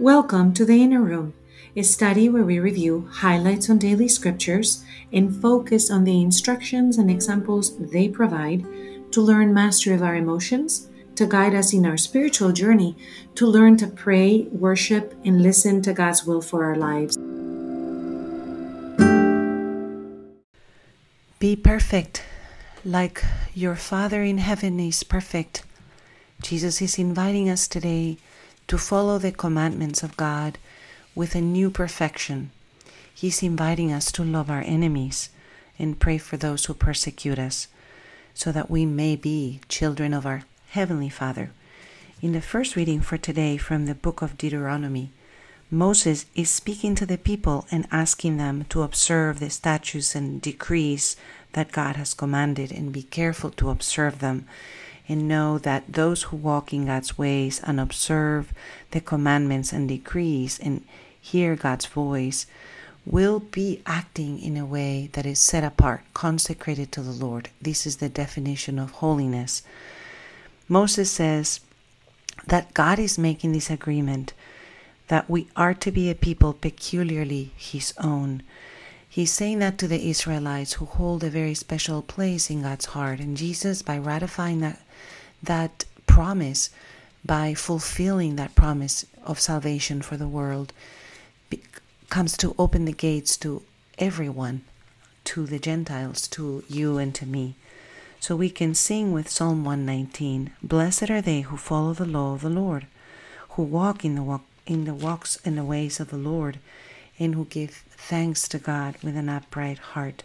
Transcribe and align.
Welcome 0.00 0.54
to 0.54 0.64
the 0.64 0.82
Inner 0.82 1.02
Room, 1.02 1.34
a 1.76 1.82
study 1.82 2.30
where 2.30 2.42
we 2.42 2.58
review 2.58 3.06
highlights 3.12 3.68
on 3.68 3.76
daily 3.76 4.08
scriptures 4.08 4.82
and 5.12 5.36
focus 5.42 5.90
on 5.90 6.04
the 6.04 6.22
instructions 6.22 6.96
and 6.96 7.10
examples 7.10 7.76
they 7.76 8.08
provide 8.08 8.64
to 9.12 9.20
learn 9.20 9.52
mastery 9.52 9.94
of 9.94 10.02
our 10.02 10.16
emotions, 10.16 10.88
to 11.16 11.26
guide 11.26 11.54
us 11.54 11.74
in 11.74 11.84
our 11.84 11.98
spiritual 11.98 12.50
journey, 12.50 12.96
to 13.34 13.46
learn 13.46 13.76
to 13.76 13.86
pray, 13.88 14.48
worship, 14.52 15.12
and 15.22 15.42
listen 15.42 15.82
to 15.82 15.92
God's 15.92 16.24
will 16.24 16.40
for 16.40 16.64
our 16.64 16.76
lives. 16.76 17.18
Be 21.38 21.56
perfect, 21.56 22.22
like 22.86 23.22
your 23.52 23.76
Father 23.76 24.22
in 24.22 24.38
heaven 24.38 24.80
is 24.80 25.02
perfect. 25.02 25.62
Jesus 26.40 26.80
is 26.80 26.98
inviting 26.98 27.50
us 27.50 27.68
today 27.68 28.16
to 28.70 28.78
follow 28.78 29.18
the 29.18 29.32
commandments 29.32 30.04
of 30.04 30.16
God 30.16 30.56
with 31.12 31.34
a 31.34 31.40
new 31.40 31.72
perfection. 31.72 32.52
He's 33.12 33.42
inviting 33.42 33.90
us 33.90 34.12
to 34.12 34.22
love 34.22 34.48
our 34.48 34.62
enemies 34.64 35.30
and 35.76 35.98
pray 35.98 36.18
for 36.18 36.36
those 36.36 36.66
who 36.66 36.74
persecute 36.74 37.36
us, 37.36 37.66
so 38.32 38.52
that 38.52 38.70
we 38.70 38.86
may 38.86 39.16
be 39.16 39.60
children 39.68 40.14
of 40.14 40.24
our 40.24 40.44
Heavenly 40.68 41.08
Father. 41.08 41.50
In 42.22 42.30
the 42.30 42.40
first 42.40 42.76
reading 42.76 43.00
for 43.00 43.18
today 43.18 43.56
from 43.56 43.86
the 43.86 43.94
book 43.96 44.22
of 44.22 44.38
Deuteronomy, 44.38 45.10
Moses 45.68 46.26
is 46.36 46.48
speaking 46.48 46.94
to 46.94 47.06
the 47.06 47.18
people 47.18 47.66
and 47.72 47.88
asking 47.90 48.36
them 48.36 48.66
to 48.68 48.82
observe 48.82 49.40
the 49.40 49.50
statutes 49.50 50.14
and 50.14 50.40
decrees 50.40 51.16
that 51.54 51.72
God 51.72 51.96
has 51.96 52.14
commanded 52.14 52.70
and 52.70 52.92
be 52.92 53.02
careful 53.02 53.50
to 53.50 53.70
observe 53.70 54.20
them 54.20 54.46
and 55.10 55.26
know 55.26 55.58
that 55.58 55.92
those 55.92 56.22
who 56.24 56.36
walk 56.36 56.72
in 56.72 56.86
God's 56.86 57.18
ways 57.18 57.60
and 57.64 57.80
observe 57.80 58.52
the 58.92 59.00
commandments 59.00 59.72
and 59.72 59.88
decrees 59.88 60.60
and 60.60 60.84
hear 61.20 61.56
God's 61.56 61.86
voice 61.86 62.46
will 63.04 63.40
be 63.40 63.82
acting 63.86 64.40
in 64.40 64.56
a 64.56 64.64
way 64.64 65.10
that 65.14 65.26
is 65.26 65.40
set 65.40 65.64
apart, 65.64 66.02
consecrated 66.14 66.92
to 66.92 67.02
the 67.02 67.10
Lord. 67.10 67.48
This 67.60 67.86
is 67.86 67.96
the 67.96 68.08
definition 68.08 68.78
of 68.78 68.92
holiness. 68.92 69.64
Moses 70.68 71.10
says 71.10 71.58
that 72.46 72.72
God 72.72 73.00
is 73.00 73.18
making 73.18 73.50
this 73.50 73.68
agreement 73.68 74.32
that 75.08 75.28
we 75.28 75.48
are 75.56 75.74
to 75.74 75.90
be 75.90 76.08
a 76.08 76.14
people 76.14 76.52
peculiarly 76.52 77.50
his 77.56 77.92
own. 77.98 78.44
He's 79.10 79.32
saying 79.32 79.58
that 79.58 79.76
to 79.78 79.88
the 79.88 80.08
Israelites 80.08 80.74
who 80.74 80.84
hold 80.84 81.24
a 81.24 81.30
very 81.30 81.54
special 81.54 82.00
place 82.00 82.48
in 82.48 82.62
God's 82.62 82.86
heart. 82.86 83.18
And 83.18 83.36
Jesus, 83.36 83.82
by 83.82 83.98
ratifying 83.98 84.60
that 84.60 84.80
that 85.42 85.84
promise 86.06 86.70
by 87.24 87.54
fulfilling 87.54 88.36
that 88.36 88.54
promise 88.54 89.04
of 89.24 89.40
salvation 89.40 90.00
for 90.00 90.16
the 90.16 90.28
world 90.28 90.72
comes 92.08 92.36
to 92.36 92.54
open 92.58 92.84
the 92.84 92.92
gates 92.92 93.36
to 93.36 93.62
everyone, 93.98 94.62
to 95.24 95.46
the 95.46 95.58
Gentiles, 95.58 96.26
to 96.28 96.64
you 96.68 96.98
and 96.98 97.14
to 97.14 97.26
me. 97.26 97.54
So 98.18 98.36
we 98.36 98.50
can 98.50 98.74
sing 98.74 99.12
with 99.12 99.28
Psalm 99.28 99.64
119 99.64 100.50
Blessed 100.62 101.10
are 101.10 101.22
they 101.22 101.42
who 101.42 101.56
follow 101.56 101.94
the 101.94 102.06
law 102.06 102.34
of 102.34 102.42
the 102.42 102.50
Lord, 102.50 102.86
who 103.50 103.62
walk 103.62 104.04
in 104.04 104.14
the 104.14 104.22
walk 104.22 104.44
in 104.66 104.84
the 104.84 104.94
walks 104.94 105.38
and 105.44 105.56
the 105.56 105.64
ways 105.64 106.00
of 106.00 106.10
the 106.10 106.16
Lord, 106.16 106.58
and 107.20 107.34
who 107.34 107.44
give 107.44 107.84
thanks 107.90 108.48
to 108.48 108.58
God 108.58 108.96
with 109.04 109.16
an 109.16 109.28
upright 109.28 109.78
heart. 109.78 110.24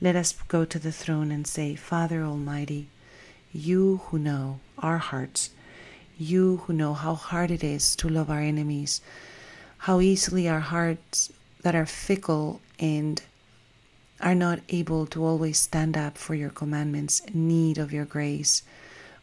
Let 0.00 0.16
us 0.16 0.32
go 0.48 0.64
to 0.64 0.78
the 0.80 0.90
throne 0.90 1.30
and 1.30 1.46
say, 1.46 1.76
Father 1.76 2.22
Almighty, 2.22 2.88
you 3.52 4.02
who 4.06 4.18
know 4.18 4.58
our 4.78 4.98
hearts, 4.98 5.50
you 6.18 6.58
who 6.64 6.72
know 6.72 6.92
how 6.92 7.14
hard 7.14 7.52
it 7.52 7.62
is 7.62 7.94
to 7.96 8.08
love 8.08 8.28
our 8.28 8.40
enemies, 8.40 9.00
how 9.78 10.00
easily 10.00 10.48
our 10.48 10.60
hearts 10.60 11.32
that 11.62 11.76
are 11.76 11.86
fickle 11.86 12.60
and 12.80 13.22
are 14.20 14.34
not 14.34 14.58
able 14.68 15.06
to 15.06 15.24
always 15.24 15.58
stand 15.58 15.96
up 15.96 16.18
for 16.18 16.34
your 16.34 16.50
commandments 16.50 17.22
need 17.32 17.78
of 17.78 17.92
your 17.92 18.04
grace. 18.04 18.62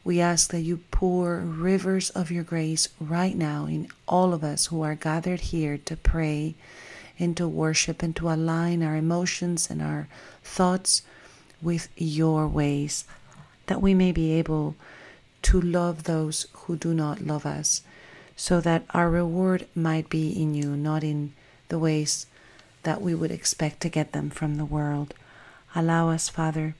We 0.09 0.21
ask 0.21 0.49
that 0.49 0.61
you 0.61 0.77
pour 0.89 1.37
rivers 1.37 2.09
of 2.09 2.31
your 2.31 2.43
grace 2.43 2.89
right 2.99 3.37
now 3.37 3.67
in 3.67 3.89
all 4.07 4.33
of 4.33 4.43
us 4.43 4.65
who 4.65 4.81
are 4.81 4.95
gathered 4.95 5.39
here 5.39 5.77
to 5.85 5.95
pray 5.95 6.55
and 7.19 7.37
to 7.37 7.47
worship 7.47 8.01
and 8.01 8.15
to 8.15 8.31
align 8.31 8.81
our 8.81 8.95
emotions 8.95 9.69
and 9.69 9.83
our 9.83 10.07
thoughts 10.43 11.03
with 11.61 11.89
your 11.95 12.47
ways 12.47 13.05
that 13.67 13.83
we 13.83 13.93
may 13.93 14.11
be 14.11 14.31
able 14.31 14.73
to 15.43 15.61
love 15.61 16.05
those 16.05 16.47
who 16.53 16.75
do 16.75 16.91
not 16.95 17.21
love 17.21 17.45
us, 17.45 17.83
so 18.35 18.59
that 18.61 18.85
our 18.95 19.11
reward 19.11 19.67
might 19.75 20.09
be 20.09 20.31
in 20.31 20.55
you, 20.55 20.75
not 20.75 21.03
in 21.03 21.33
the 21.67 21.77
ways 21.77 22.25
that 22.81 22.99
we 22.99 23.13
would 23.13 23.29
expect 23.29 23.79
to 23.81 23.89
get 23.89 24.13
them 24.13 24.31
from 24.31 24.55
the 24.55 24.65
world. 24.65 25.13
Allow 25.75 26.09
us, 26.09 26.29
Father, 26.29 26.73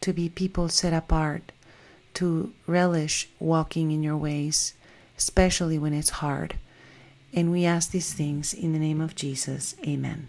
to 0.00 0.14
be 0.14 0.30
people 0.30 0.70
set 0.70 0.94
apart, 0.94 1.52
to 2.14 2.52
relish 2.66 3.28
walking 3.38 3.90
in 3.90 4.02
your 4.02 4.16
ways, 4.16 4.74
especially 5.16 5.78
when 5.78 5.92
it's 5.92 6.10
hard. 6.10 6.56
And 7.32 7.50
we 7.50 7.64
ask 7.64 7.90
these 7.90 8.12
things 8.12 8.54
in 8.54 8.72
the 8.72 8.78
name 8.78 9.00
of 9.00 9.14
Jesus. 9.14 9.74
Amen. 9.86 10.28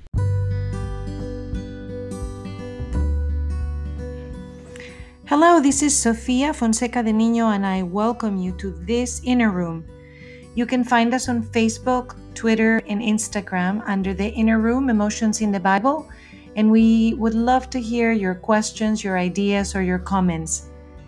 Hello, 5.28 5.60
this 5.60 5.82
is 5.82 5.98
Sofia 5.98 6.54
Fonseca 6.54 7.02
de 7.02 7.12
Niño, 7.12 7.56
and 7.56 7.66
I 7.66 7.82
welcome 7.82 8.38
you 8.38 8.52
to 8.58 8.72
this 8.86 9.22
inner 9.24 9.50
room. 9.50 9.84
You 10.54 10.66
can 10.66 10.84
find 10.84 11.14
us 11.14 11.28
on 11.28 11.44
Facebook, 11.44 12.16
Twitter, 12.36 12.82
and 12.88 13.02
Instagram 13.02 13.84
under 13.88 14.14
the 14.14 14.30
Inner 14.30 14.60
Room 14.60 14.90
Emotions 14.90 15.42
in 15.42 15.52
the 15.52 15.60
Bible, 15.60 16.08
and 16.56 16.72
we 16.72 17.16
would 17.16 17.34
love 17.34 17.70
to 17.72 17.82
hear 17.82 18.12
your 18.12 18.36
questions, 18.36 19.04
your 19.04 19.18
ideas, 19.18 19.76
or 19.76 19.82
your 19.82 20.00
comments. 20.00 20.70